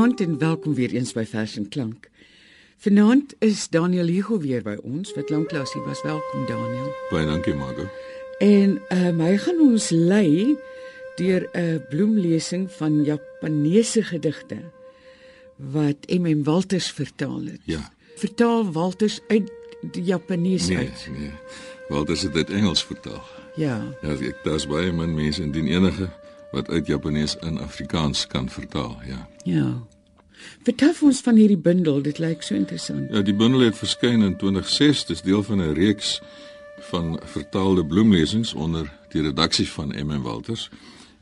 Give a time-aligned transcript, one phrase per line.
[0.00, 2.06] Goeienaand en welkom weer eens by Vers en Klank.
[2.80, 5.10] Vanaand is Daniel Hugo weer by ons.
[5.12, 6.00] Wat lanklaas hy was.
[6.02, 6.86] Welkom Daniel.
[7.10, 7.84] Baie dankie, Margo.
[8.40, 10.56] En ehm um, hy gaan ons lei
[11.18, 14.62] deur 'n bloemlesing van Japaneese gedigte
[15.56, 17.60] wat MM Walters vertaal het.
[17.64, 17.92] Ja.
[18.16, 19.52] Vertaal Walters uit
[19.92, 21.08] die Japanees Nee, uit.
[21.18, 21.30] nee.
[21.88, 23.24] Walter het dit Engels vertaal.
[23.54, 23.84] Ja.
[24.00, 26.08] Ja, ek daar's baie min mense indien enige
[26.50, 29.28] wat uit Japanees in Afrikaans kan vertaal, ja.
[29.44, 29.88] Ja.
[30.62, 32.02] Vertel ons van hierdie bundel.
[32.02, 33.10] Dit lyk so interessant.
[33.10, 36.20] Ja, die bundel het verskyn in 2006, dis deel van 'n reeks
[36.90, 40.70] van vertaalde bloemlesings onder die redaksie van MM Walters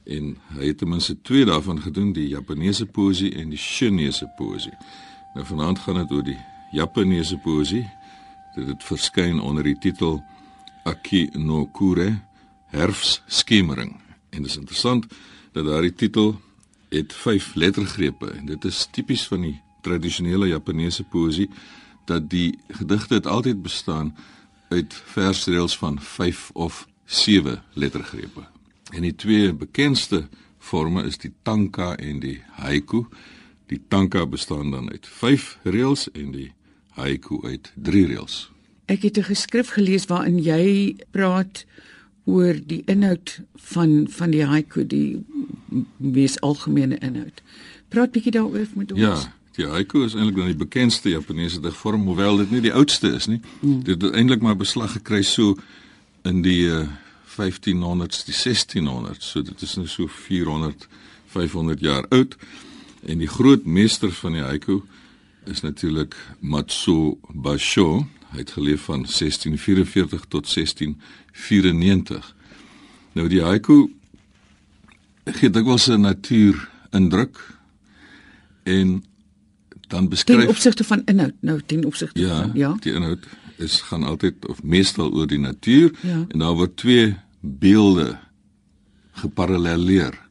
[0.09, 4.73] en hy het ten minste twee daarvan gedoen, die Japaneese poësie en die Chinese poësie.
[5.35, 6.39] Nou vanaand gaan dit oor die
[6.73, 7.85] Japaneese poësie.
[8.57, 10.23] Dit het verskyn onder die titel
[10.89, 12.15] Aki no Kure,
[12.73, 13.93] Herfsskemering.
[14.31, 15.07] En dit is interessant
[15.53, 16.39] dat daardie titel
[16.89, 21.49] het 5 lettergrepe en dit is tipies van die tradisionele Japaneese poësie
[22.09, 24.17] dat die gedigte het altyd bestaan
[24.69, 28.47] uit versreëls van 5 of 7 lettergrepe.
[28.91, 33.05] En die twee bekendste forme is die tanka en die haiku.
[33.69, 36.53] Die tanka bestaan dan uit 5 reëls en die
[36.97, 38.51] haiku uit 3 reëls.
[38.89, 41.65] Ek het 'n geskrif gelees waarin jy praat
[42.29, 43.39] oor die inhoud
[43.73, 45.25] van van die haiku, die
[45.97, 47.43] mees algemene inhoud.
[47.89, 49.01] Praat bietjie daaroor met ons.
[49.01, 49.17] Ja,
[49.57, 53.31] die haiku is eintlik dan die bekendste Japaneese digvorm, hoewel dit nie die oudste is
[53.33, 53.41] nie.
[53.61, 53.83] Mm.
[53.89, 55.57] Dit het eintlik maar beslag gekry so
[56.29, 56.85] in die uh,
[57.39, 60.89] 1500s, die 1600s, so dit is nou so 400
[61.29, 62.37] 500 jaar oud.
[63.05, 64.81] En die groot meester van die haiku
[65.45, 68.07] is natuurlik Matsuo Basho.
[68.31, 72.35] Hy het geleef van 1644 tot 1694.
[73.13, 73.91] Nou die haiku
[75.25, 77.41] gee dikwels 'n natuur indruk
[78.63, 79.05] en
[79.89, 82.77] dan ten beskryf opsigte van inhoud, nou ten opsigte ja, van ja.
[82.81, 86.25] die inhoud is gaan altyd of meestal oor die natuur Ja.
[86.29, 88.19] en daar word twee beelde
[89.13, 90.28] geparalleleer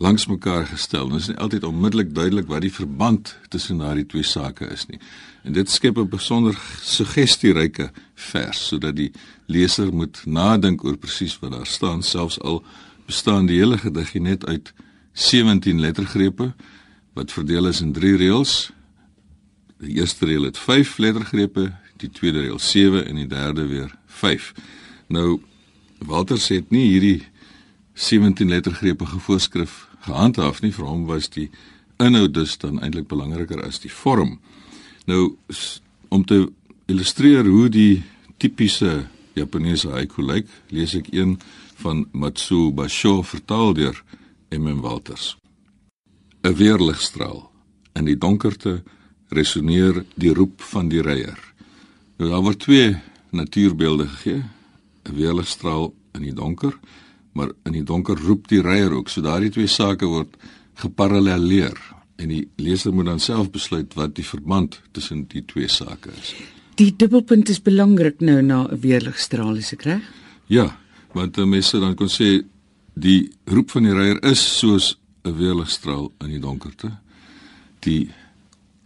[0.00, 1.08] langs mekaar gestel.
[1.08, 4.98] Dit is nie altyd onmiddellik duidelik wat die verband tussen daardie twee sake is nie.
[5.44, 9.12] En dit skep 'n besonder suggestieryke vers sodat die
[9.46, 12.64] leser moet nadink oor presies wat daar staan, selfs al
[13.06, 14.72] bestaan die hele gedig net uit
[15.12, 16.54] 17 lettergrepe
[17.12, 18.72] wat verdeel is in 3 reëls.
[19.78, 24.52] Die eerste reël het 5 lettergrepe, die tweede reël 7 en die derde weer 5.
[25.08, 25.40] Nou
[25.98, 27.29] Walter sê het nie hierdie
[28.00, 31.50] 17 lettergrepe gevoorskrif gehandhaaf nie vir hom was die
[32.00, 34.38] inhoud dus dan eintlik belangriker as die vorm.
[35.04, 35.36] Nou
[36.08, 36.46] om te
[36.88, 38.02] illustreer hoe die
[38.40, 39.04] tipiese
[39.36, 41.36] Japaneese haiku lyk, lees ek een
[41.82, 44.00] van Matsuo Basho vertaal deur
[44.50, 45.36] MM Walters.
[46.42, 47.50] 'n Weerligstraal
[47.94, 48.82] in die donkerte
[49.28, 51.38] resoneer die roep van die reier.
[52.16, 52.96] Nou daar word twee
[53.30, 54.42] natuurbeelde gegee,
[55.04, 56.78] 'n weerligstraal in die donker,
[57.32, 59.08] maar in die donker roep die reier ook.
[59.08, 60.36] So daardie twee sake word
[60.80, 61.76] geparalleleer
[62.20, 66.34] en die leser moet dan self besluit wat die verband tussen die twee sake is.
[66.80, 70.02] Die dubbelpunt is belangrik nou na 'n weerligstraal, is ek reg?
[70.46, 70.76] Ja,
[71.12, 72.42] want uh, mense dan kon sê
[72.94, 76.98] die roep van die reier is soos 'n weerligstraal in die donkerte.
[77.80, 78.10] Die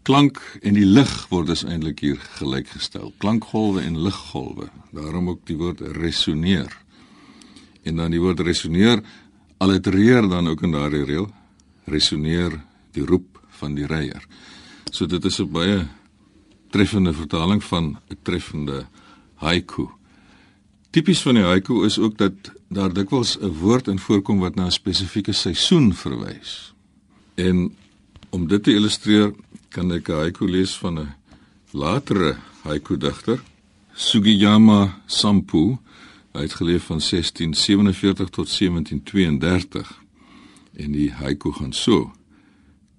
[0.02, 3.12] klank en die lig word dus eintlik hier gelykgestel.
[3.18, 4.68] Klankgolwe en liggolwe.
[4.92, 6.83] Daarom ook die woord resoneer.
[7.84, 9.02] En dan die woord resoneer
[9.62, 11.28] allitereer dan ook in daardie reël
[11.84, 12.56] resoneer
[12.96, 14.24] die roep van die reier.
[14.90, 15.86] So dit is 'n baie
[16.70, 18.86] treffende vertaling van 'n treffende
[19.34, 19.88] haiku.
[20.90, 22.32] Tipies van die haiku is ook dat
[22.68, 26.74] daar dikwels 'n woord in voorkom wat na 'n spesifieke seisoen verwys.
[27.34, 27.76] En
[28.30, 29.34] om dit te illustreer,
[29.68, 31.14] kan ek 'n haiku lees van 'n
[31.70, 33.42] latere haiku digter,
[33.94, 35.78] Sugiyama Sampu.
[36.34, 40.02] Hy het geleef van 1647 tot 1732.
[40.72, 42.10] En die haiku gaan so: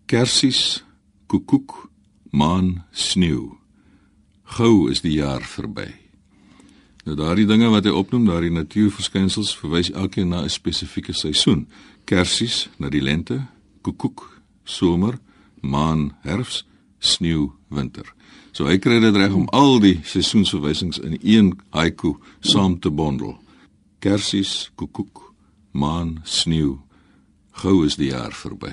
[0.05, 0.83] Kersies,
[1.27, 1.89] koekoek,
[2.31, 3.57] maan, sneeu.
[4.43, 5.89] Gou is die jaar verby.
[7.03, 11.67] Nou daardie dinge wat hy opnoem, daardie natuurverskynsels verwys elkeen na 'n spesifieke seisoen.
[12.05, 13.45] Kersies na die lente,
[13.81, 15.19] koekoek somer,
[15.61, 16.65] maan herfs,
[16.99, 18.14] sneeu winter.
[18.55, 23.35] So hy kry dit reg om al die seisoensverwysings in een haiku saam te bondel.
[23.99, 25.33] Kersies, koekoek,
[25.75, 26.77] maan, sneeu.
[27.59, 28.71] Gou is die jaar verby.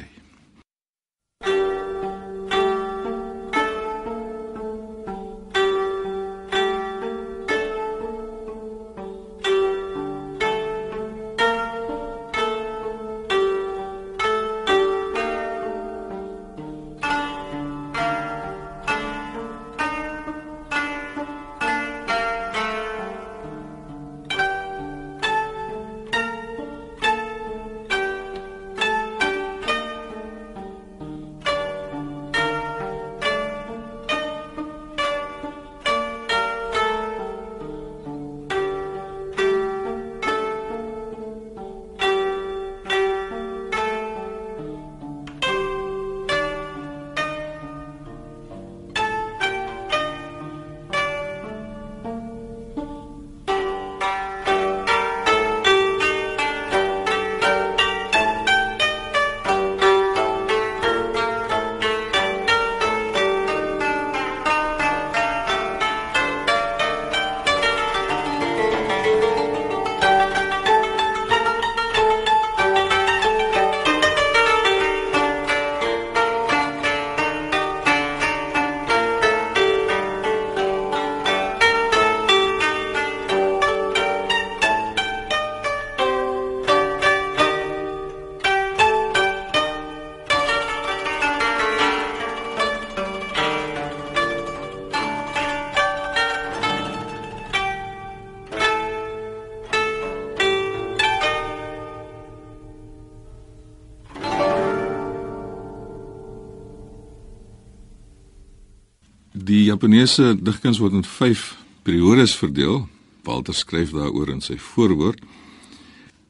[109.72, 111.42] Japaneese digkuns word in 5
[111.86, 112.82] periodes verdeel.
[113.24, 115.22] Walter skryf daaroor in sy voorwoord.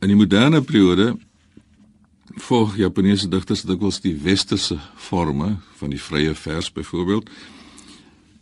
[0.03, 1.17] In die moderne periode
[2.47, 7.31] volg Japaneese digters dikwels die westerse forme van die vrye vers byvoorbeeld.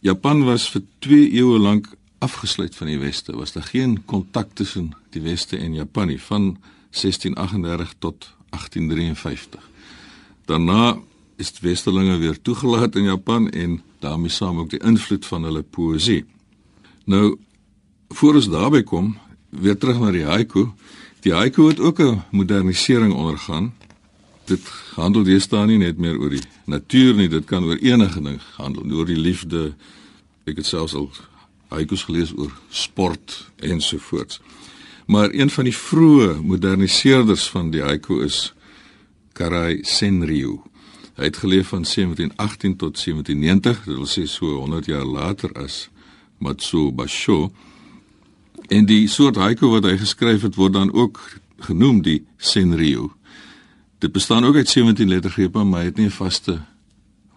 [0.05, 1.89] Japan was vir 2 eeue lank
[2.21, 3.33] afgesluit van die weste.
[3.37, 6.59] Was daar geen kontak tussen die weste en Japan nie van
[6.93, 9.65] 1638 tot 1853.
[10.45, 10.99] Daarna
[11.41, 16.25] is westerlinge weer toegelaat in Japan en daarmee saam ook die invloed van hulle poësie.
[17.05, 17.39] Nou
[18.09, 19.15] voor ons daarby kom,
[19.49, 20.69] weer terug na die haiku.
[21.25, 23.73] Die haiku het ook 'n modernisering ondergaan.
[24.45, 24.61] Dit
[24.95, 28.83] handel deesdae nie net meer oor die natuur nie, dit kan oor enige ding handel,
[28.93, 29.75] oor die liefde.
[30.45, 31.11] Ek het selfs al
[31.69, 34.41] haikus gelees oor sport ensovoorts.
[35.07, 38.53] Maar een van die vroeë moderniseerders van die haiku is
[39.33, 40.70] Karai Senryu.
[41.21, 45.91] Hy het geleef van 1718 tot 1790, dit wil sê so 100 jaar later as
[46.39, 47.51] Matsuo Basho.
[48.73, 51.21] En die soort haiku wat hy geskryf het word dan ook
[51.69, 53.11] genoem die Senryu.
[54.01, 56.63] Dit bestaan ook uit 17 lettergrepe, maar hy het nie 'n vaste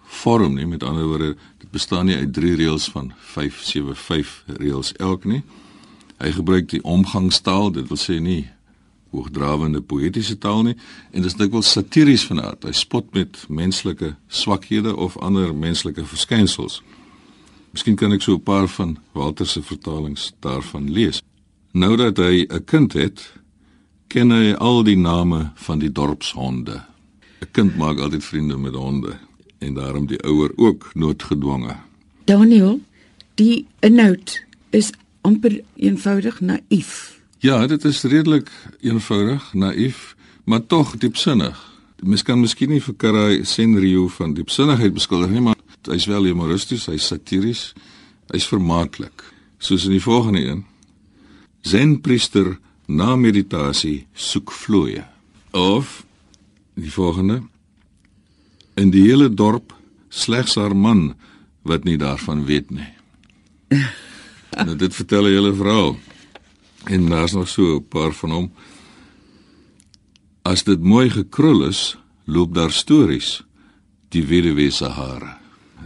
[0.05, 0.67] vorm nie.
[0.67, 5.25] Met ander woorde, dit bestaan nie uit 3 reëls van 5 7 5 reëls elk
[5.25, 5.43] nie.
[6.17, 8.47] Hy gebruik die omgangstaal, dit wil sê nie
[9.13, 10.75] hoogdrawende poëtiese taal nie
[11.11, 12.65] en dit is dikwels satiries van aard.
[12.67, 16.81] Hy spot met menslike swakhede of ander menslike verskynsels.
[17.73, 21.21] Miskien kan ek so 'n paar van Walter se vertalings daarvan lees.
[21.73, 23.33] Nou dat hy 'n kind het,
[24.07, 26.85] ken hy al die name van die dorpshonde.
[27.41, 29.17] 'n Kind maak altyd vriende met honde
[29.59, 31.75] en daarom die ouer ook noodgedwonge.
[32.23, 32.79] Daniel,
[33.35, 34.91] die inhoud is
[35.21, 37.12] amper eenvoudig naïef.
[37.43, 38.47] Ja, dit is redelik
[38.79, 41.57] eenvoudig, naïef, maar tog diepsinnig.
[41.99, 45.57] Mens kan miskien nie vir Karai Senryu van diepsinnigheid beskuldig nie, maar
[45.91, 47.73] hy's wel humoristies, hy's satiries,
[48.31, 49.25] hy's vermaaklik.
[49.59, 50.61] Soos in die volgende een.
[51.67, 52.53] Zen priester
[52.87, 55.03] na meditasie soek vloeie.
[55.51, 56.05] Of
[56.79, 57.41] die volgende.
[58.79, 59.75] In die hele dorp
[60.07, 61.09] slegs haar man
[61.67, 62.87] wat nie daarvan weet nie.
[64.65, 65.95] nou dit vertel 'n hele verhaal.
[66.83, 68.51] En daar's nog so 'n paar van hom.
[70.41, 73.43] As dit mooi gekrul is, loop daar stories
[74.09, 75.37] die weduwee se hare.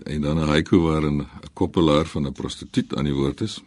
[0.04, 3.64] En dan 'n haiku waarin 'n koppelaar van 'n prostituut aan die woord is.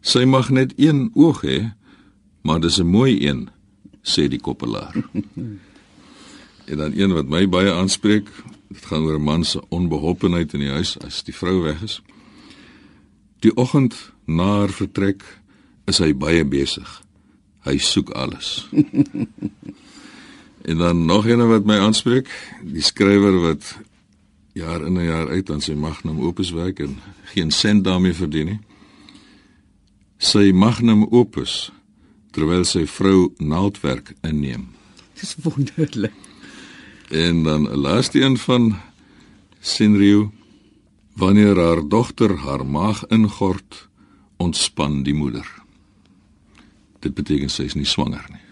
[0.00, 1.72] Sy mag net een oog hê,
[2.42, 3.50] maar dis 'n mooi een,
[4.02, 4.94] sê die koppelaar.
[6.70, 8.28] en dan een wat my baie aanspreek,
[8.68, 12.02] dit gaan oor 'n man se onbehulpenheid in die huis as die vrou weg is.
[13.38, 15.42] Die oggend na haar vertrek
[15.90, 16.88] is hy baie besig.
[17.64, 18.66] Hy soek alles.
[20.68, 22.28] en dan nog een wat my aanspreek,
[22.62, 23.74] die skrywer wat
[24.54, 26.96] jaar in en jaar uit aan sy magnum opus werk en
[27.32, 28.60] geen sent daarmee verdien nie.
[30.18, 31.72] Sy magnum opus
[32.34, 34.68] terwyl sy vrou naaldwerk inneem.
[35.18, 36.14] Dis wonderlik.
[37.10, 38.76] En dan 'n laaste een van
[39.60, 40.30] Senryu
[41.14, 43.88] wanneer haar dogter haar maag ingort,
[44.36, 45.63] ontspan die moeder.
[47.04, 48.43] Dit beteken sy is nie swanger nie.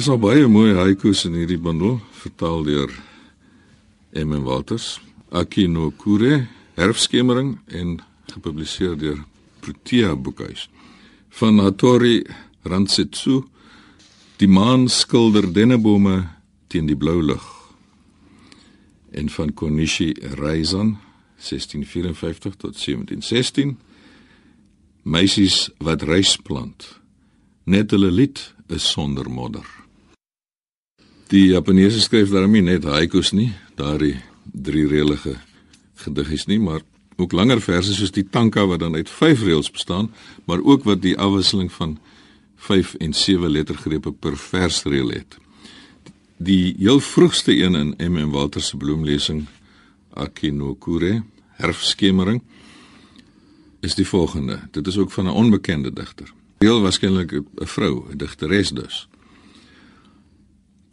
[0.00, 2.90] Is nog baie mooi haikus in hierdie bundel, vertaal deur
[4.16, 4.32] M.
[4.42, 7.98] Walters, Aki no Kure, Herfskemering en
[8.32, 9.20] gepubliseer deur
[9.60, 10.68] Protea Boekhuis.
[11.38, 12.24] Van Hattori
[12.64, 13.42] Ransetsu,
[14.36, 16.16] Die maan skilder dennebome
[16.66, 17.44] teen die blou lug.
[19.14, 20.10] En van Konishi
[20.40, 20.96] Reizan
[21.38, 23.78] 1654 tot 1716
[25.04, 26.98] Meisies wat rys plant.
[27.64, 28.40] Net hulle lied
[28.72, 29.83] is sonder modder.
[31.34, 34.20] Die Japaneese skryf daarmee net haikus nie, daardie
[34.54, 35.32] drie reëlige
[36.04, 36.84] gediggies nie, maar
[37.18, 40.12] ook langer verse soos die tanka wat dan uit 5 reëls bestaan,
[40.46, 41.96] maar ook wat die afwisseling van
[42.68, 45.34] 5 en 7 lettergrepe per versreël het.
[46.38, 48.30] Die heel vroegste een in M.M.
[48.30, 49.48] Walter se bloemlesing
[50.12, 51.24] Akinokure,
[51.58, 52.42] herfskemering
[53.82, 54.60] is die volgende.
[54.70, 56.30] Dit is ook van 'n onbekende digter.
[56.58, 59.08] Heel waarskynlik 'n vrou, 'n digteres dus.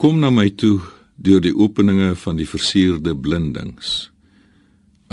[0.02, 0.80] Kom na my toe
[1.22, 4.08] deur die openinge van die versierde blindings.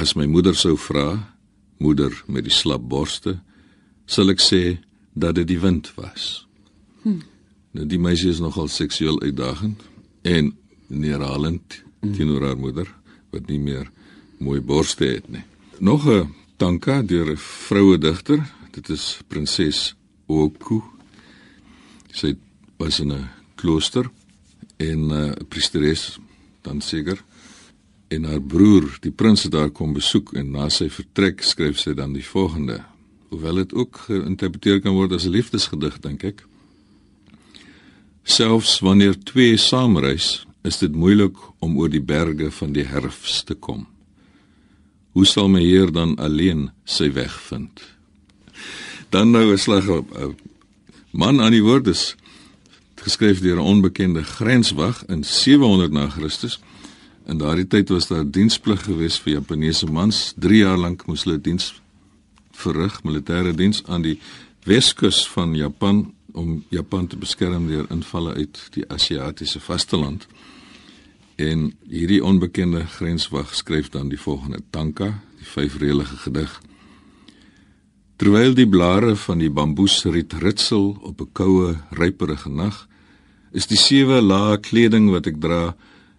[0.01, 1.11] As my moeder sou vra,
[1.77, 3.35] moeder met die slap borste,
[4.09, 4.63] sal ek sê
[5.13, 6.47] dat dit die wind was.
[7.03, 7.21] Hm.
[7.77, 9.85] Nou die meisie is nogal seksueel uitdagend
[10.25, 10.55] en
[10.89, 12.15] neerhalend hm.
[12.17, 12.89] teenoor haar moeder
[13.29, 13.91] wat nie meer
[14.41, 15.45] mooi borste het nie.
[15.85, 18.41] Nog 'n tanka deur 'n vroue digter,
[18.73, 19.95] dit is prinses
[20.27, 20.81] Oku.
[22.11, 22.39] Sy
[22.79, 24.09] was in 'n klooster
[24.79, 26.19] en 'n uh, priesteres
[26.63, 27.19] dan seker
[28.09, 31.93] en haar broer die prins het daar kom besoek en na sy vertrek skryf sy
[31.95, 32.81] dan die volgende.
[33.29, 36.47] Hoewel dit ook geïnterpreteer kan word as 'n liefdesgedig dink ek.
[38.25, 43.55] Selfs wanneer twee saamreis is dit moeilik om oor die berge van die herfs te
[43.55, 43.87] kom.
[45.13, 47.83] Hoe sal my heer dan alleen sy weg vind?
[49.11, 50.35] Dan nou 'n slag op
[51.11, 52.17] man aan die woord is
[53.01, 56.61] geskryf deur 'n onbekende grenswag in 700 na Christus.
[57.27, 60.33] In daardie tyd was daar diensplig geweest vir Japaneese mans.
[60.37, 61.75] 3 jaar lank moes hulle diens
[62.53, 64.19] verrig, militêre diens aan die
[64.65, 70.27] Weskus van Japan om Japan te beskerm deur invalle uit die Asiatiese vasteland.
[71.37, 76.61] En hierdie onbekende grenswag skryf dan die volgende tanka, die vyfreëlige gedig.
[78.19, 82.88] Terwyl die blare van die bamboesriet ritsel op 'n koue, ryperige nag,
[83.53, 85.75] is die sewe lae kleding wat ek dra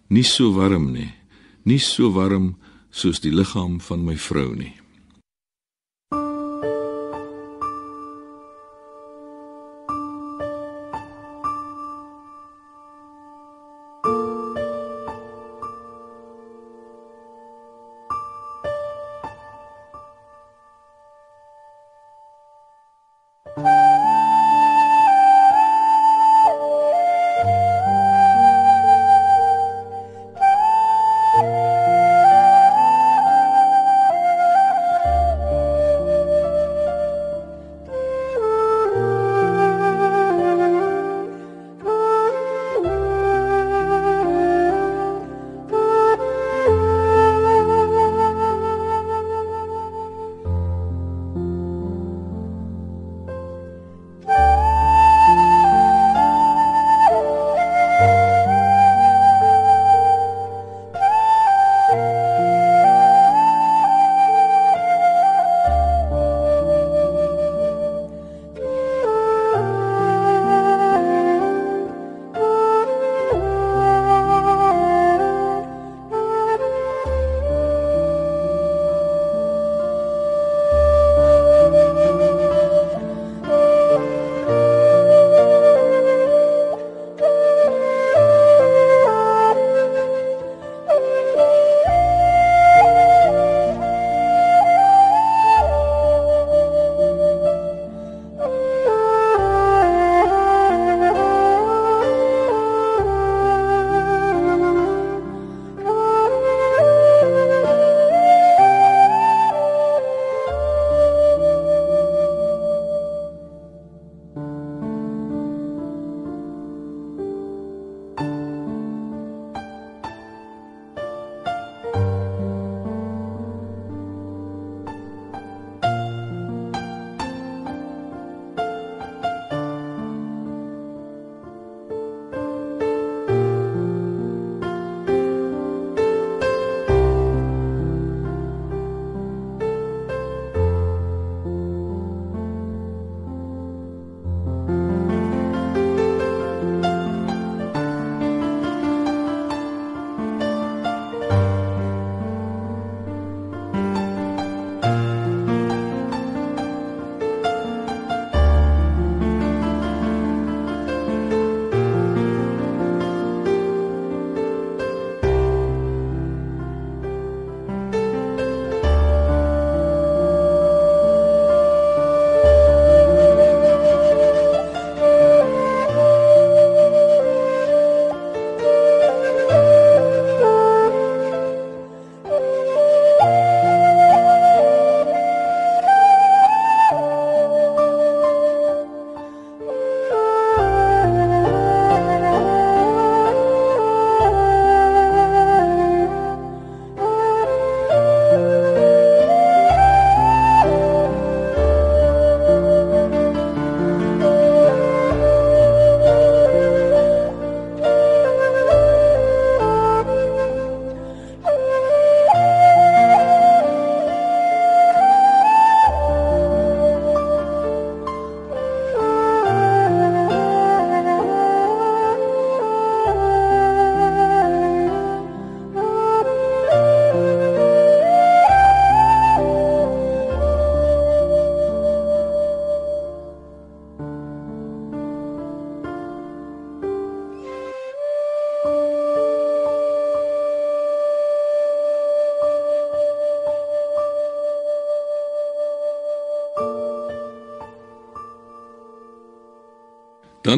[0.09, 1.11] nie so warm nie,
[1.65, 2.55] nie so warm
[2.91, 4.75] soos die liggaam van my vrou nie.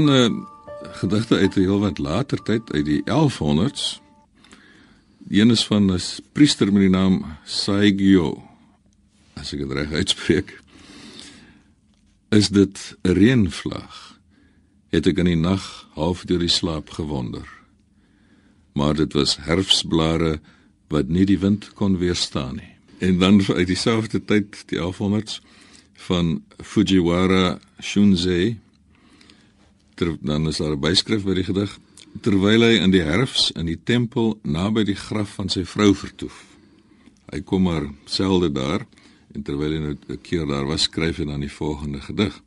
[0.01, 0.45] Dan 'n uh,
[0.91, 4.01] gedigte uit 'n heel wat later tyd uit die 1100s.
[5.17, 5.99] Die een is van 'n
[6.31, 8.43] priester met die naam Saigyo.
[9.33, 10.59] As ek dit reg uitspreek,
[12.29, 14.19] is dit 'n reënvlag.
[14.89, 17.47] Het ek in die nag half deur die slaap gewonder.
[18.73, 20.39] Maar dit was herfsblare
[20.87, 22.73] wat nie die wind kon weerstaan nie.
[22.97, 25.41] En dan uit dieselfde tyd, die 1100s
[25.93, 28.59] van Fujiwara Shunzei
[30.01, 31.77] ter, dan is daar 'n byskrif by die gedig
[32.19, 36.35] terwyl hy in die herfs in die tempel naby die graf van sy vrou vertoef.
[37.31, 38.85] Hy kom maar selde daar
[39.31, 42.41] en terwyl hy nou 'n keer daar was, skryf hy dan die volgende gedig.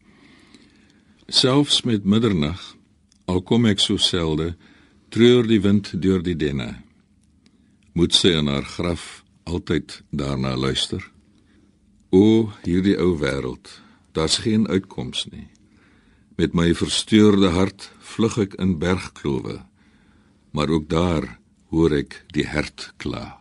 [1.29, 2.77] Selfs met middernag
[3.27, 4.57] al kom ek so selde
[5.09, 6.83] treur die wind deur die denne.
[7.95, 11.11] Moet sy in haar graf altyd daarna luister.
[12.11, 13.81] O, hierdie ou wêreld,
[14.12, 15.54] daar's geen uitkoms nie.
[16.35, 19.61] Met my versteurde hart vlug ek in bergklowe,
[20.51, 21.29] maar ook daar
[21.70, 23.37] hoor ek die hert kla.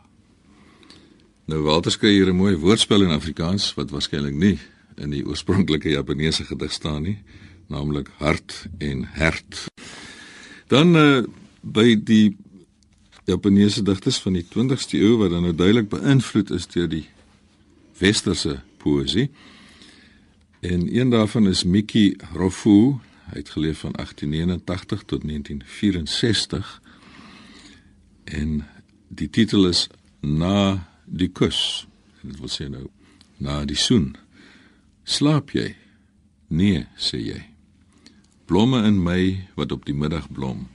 [1.50, 4.60] Nou Walter skryf hier 'n mooi woordspel in Afrikaans wat waarskynlik nie
[4.98, 7.18] in die oorspronklike Japaneese gedig staan nie,
[7.68, 9.66] naamlik hart en hert.
[10.68, 11.24] Dan uh,
[11.62, 12.38] by die
[13.26, 17.08] Japaneese digters van die 20ste eeu wat dan nou duidelik beïnvloed is deur die
[17.98, 19.30] westerse poësie.
[20.64, 26.82] En een daarvan is Miki Rofu, hy het geleef van 1889 tot 1964.
[28.24, 28.68] En
[29.08, 31.88] die titel is Na die kus.
[32.22, 32.88] Dit wil sê nou
[33.44, 34.14] na die soen.
[35.04, 35.74] Slaap jy?
[36.48, 37.42] Nee, sê jy.
[38.48, 40.70] Blomme in my wat op die middag blom.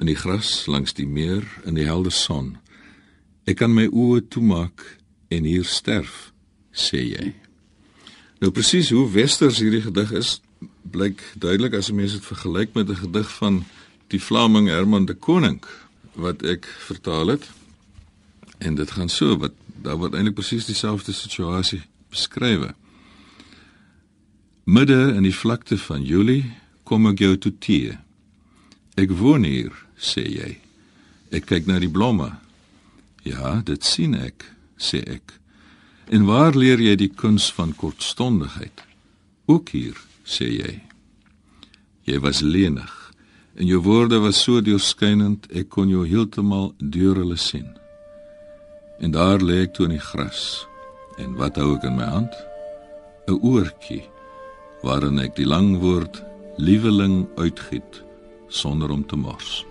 [0.00, 2.54] In die gras langs die meer in die helder son.
[3.44, 4.80] Ek kan my oë toemaak
[5.28, 6.32] en hier sterf,
[6.72, 7.34] sê jy.
[8.42, 10.40] Nou presies hoe westers hierdie gedig is,
[10.90, 13.64] blyk duidelik as 'n mens dit vergelyk met 'n gedig van
[14.08, 15.64] die Vlaming Herman de Koning
[16.12, 17.50] wat ek vertaal het.
[18.58, 22.72] En dit gaan so wat daar word eintlik presies dieselfde situasie beskryf.
[24.64, 27.98] Midde in die vlakte van Julie kom ek jou toe tee.
[28.96, 30.58] Ek woon hier, sê jy.
[31.34, 32.30] Ek kyk na die blomme.
[33.26, 34.44] Ja, dit sien ek,
[34.78, 35.40] sê ek.
[36.10, 38.84] En waar leer jy die kuns van kortstondigheid?
[39.46, 40.74] Ook hier, sê jy.
[42.04, 42.92] Jy was lenig
[43.54, 47.68] en jou woorde was so deurskynend ek kon jou heeltemal deur hulle sien.
[48.98, 50.64] En daar lê ek toe in die gras.
[51.22, 52.34] En wat hou ek in my hand?
[53.28, 54.02] 'n Oortjie
[54.82, 56.22] waarin ek die lang woord
[56.58, 58.02] lieweling uitgiet
[58.48, 59.64] sonder om te mors.